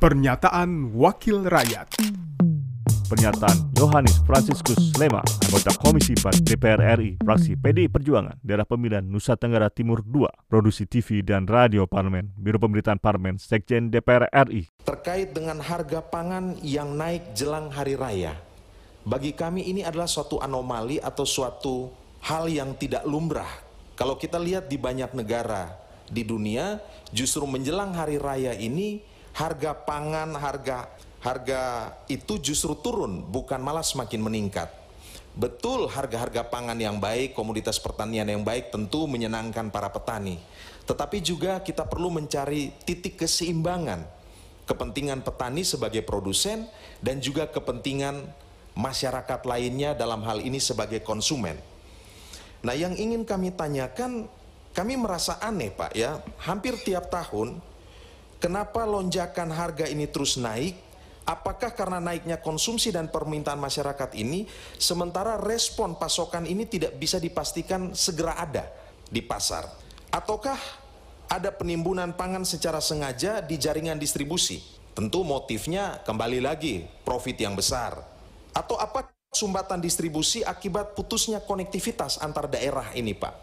Pernyataan 0.00 0.96
Wakil 0.96 1.44
Rakyat 1.44 2.00
Pernyataan 3.04 3.68
Yohanes 3.76 4.16
Franciscus 4.24 4.96
Lema, 4.96 5.20
anggota 5.44 5.76
Komisi 5.76 6.16
4 6.16 6.40
DPR 6.40 6.96
RI, 6.96 7.20
fraksi 7.20 7.52
PDI 7.52 7.92
Perjuangan, 7.92 8.40
daerah 8.40 8.64
pemilihan 8.64 9.04
Nusa 9.04 9.36
Tenggara 9.36 9.68
Timur 9.68 10.00
II, 10.00 10.24
produksi 10.48 10.88
TV 10.88 11.20
dan 11.20 11.44
radio 11.44 11.84
parlemen, 11.84 12.32
Biro 12.32 12.56
Pemberitaan 12.56 12.96
Parlemen, 12.96 13.36
Sekjen 13.36 13.92
DPR 13.92 14.24
RI. 14.48 14.72
Terkait 14.88 15.36
dengan 15.36 15.60
harga 15.60 16.00
pangan 16.00 16.56
yang 16.64 16.96
naik 16.96 17.36
jelang 17.36 17.68
hari 17.68 17.92
raya, 17.92 18.32
bagi 19.04 19.36
kami 19.36 19.68
ini 19.68 19.84
adalah 19.84 20.08
suatu 20.08 20.40
anomali 20.40 20.96
atau 20.96 21.28
suatu 21.28 21.92
hal 22.24 22.48
yang 22.48 22.72
tidak 22.80 23.04
lumrah. 23.04 23.52
Kalau 24.00 24.16
kita 24.16 24.40
lihat 24.40 24.64
di 24.64 24.80
banyak 24.80 25.12
negara 25.12 25.76
di 26.08 26.24
dunia, 26.24 26.80
justru 27.12 27.44
menjelang 27.44 27.92
hari 27.92 28.16
raya 28.16 28.56
ini 28.56 29.10
harga 29.34 29.72
pangan, 29.74 30.34
harga 30.36 30.90
harga 31.20 31.92
itu 32.08 32.40
justru 32.40 32.72
turun, 32.80 33.24
bukan 33.28 33.60
malah 33.60 33.84
semakin 33.84 34.20
meningkat. 34.24 34.72
Betul 35.30 35.86
harga-harga 35.86 36.42
pangan 36.42 36.74
yang 36.74 36.98
baik, 36.98 37.38
komoditas 37.38 37.78
pertanian 37.78 38.26
yang 38.26 38.42
baik 38.42 38.74
tentu 38.74 39.06
menyenangkan 39.06 39.70
para 39.70 39.86
petani. 39.86 40.42
Tetapi 40.88 41.22
juga 41.22 41.62
kita 41.62 41.86
perlu 41.86 42.10
mencari 42.10 42.74
titik 42.82 43.22
keseimbangan 43.22 44.20
kepentingan 44.70 45.26
petani 45.26 45.66
sebagai 45.66 46.06
produsen 46.06 46.70
dan 47.02 47.18
juga 47.18 47.50
kepentingan 47.50 48.22
masyarakat 48.78 49.42
lainnya 49.42 49.98
dalam 49.98 50.22
hal 50.22 50.38
ini 50.38 50.62
sebagai 50.62 51.02
konsumen. 51.02 51.58
Nah, 52.62 52.78
yang 52.78 52.94
ingin 52.94 53.26
kami 53.26 53.50
tanyakan, 53.50 54.30
kami 54.70 54.94
merasa 54.94 55.42
aneh, 55.42 55.74
Pak 55.74 55.90
ya. 55.98 56.22
Hampir 56.46 56.78
tiap 56.86 57.10
tahun 57.10 57.58
kenapa 58.40 58.88
lonjakan 58.88 59.52
harga 59.52 59.86
ini 59.86 60.08
terus 60.08 60.40
naik 60.40 60.90
Apakah 61.30 61.70
karena 61.78 62.02
naiknya 62.02 62.42
konsumsi 62.42 62.90
dan 62.90 63.06
permintaan 63.06 63.60
masyarakat 63.62 64.18
ini, 64.18 64.50
sementara 64.82 65.38
respon 65.38 65.94
pasokan 65.94 66.42
ini 66.42 66.66
tidak 66.66 66.98
bisa 66.98 67.22
dipastikan 67.22 67.94
segera 67.94 68.34
ada 68.34 68.66
di 69.06 69.22
pasar? 69.22 69.68
Ataukah 70.10 70.58
ada 71.30 71.54
penimbunan 71.54 72.10
pangan 72.18 72.42
secara 72.42 72.82
sengaja 72.82 73.38
di 73.38 73.54
jaringan 73.60 73.94
distribusi? 73.94 74.58
Tentu 74.90 75.22
motifnya 75.22 76.02
kembali 76.02 76.42
lagi 76.42 76.82
profit 77.06 77.38
yang 77.38 77.54
besar. 77.54 78.02
Atau 78.50 78.74
apa 78.74 79.06
sumbatan 79.30 79.78
distribusi 79.78 80.42
akibat 80.42 80.98
putusnya 80.98 81.38
konektivitas 81.46 82.18
antar 82.18 82.50
daerah 82.50 82.90
ini 82.98 83.14
Pak? 83.14 83.34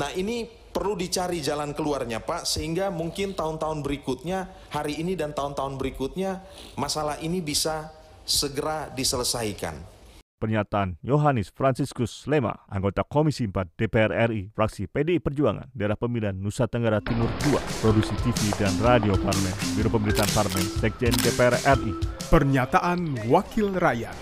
Nah 0.00 0.08
ini 0.16 0.48
perlu 0.74 0.98
dicari 0.98 1.38
jalan 1.38 1.70
keluarnya 1.70 2.18
Pak 2.18 2.42
sehingga 2.42 2.90
mungkin 2.90 3.38
tahun-tahun 3.38 3.86
berikutnya 3.86 4.50
hari 4.74 4.98
ini 4.98 5.14
dan 5.14 5.30
tahun-tahun 5.30 5.78
berikutnya 5.78 6.42
masalah 6.74 7.22
ini 7.22 7.38
bisa 7.38 7.94
segera 8.26 8.90
diselesaikan. 8.90 9.94
Pernyataan 10.34 11.00
Yohanes 11.00 11.48
Franciscus 11.54 12.28
Lema, 12.28 12.52
anggota 12.68 13.00
Komisi 13.00 13.48
4 13.48 13.80
DPR 13.80 14.12
RI, 14.28 14.52
fraksi 14.52 14.90
PDI 14.90 15.22
Perjuangan, 15.22 15.72
daerah 15.72 15.96
pemilihan 15.96 16.36
Nusa 16.36 16.68
Tenggara 16.68 17.00
Timur 17.00 17.30
II, 17.48 17.56
produksi 17.80 18.12
TV 18.20 18.52
dan 18.60 18.74
radio 18.82 19.16
parlemen, 19.16 19.54
Biro 19.72 19.88
Pemberitaan 19.88 20.28
Parlemen, 20.36 20.66
Sekjen 20.82 21.16
DPR 21.22 21.56
RI. 21.80 21.96
Pernyataan 22.28 23.24
Wakil 23.30 23.72
Rakyat 23.72 24.16